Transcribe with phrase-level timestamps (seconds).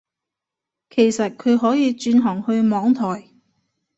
[0.89, 3.29] 其實佢可以轉行去網台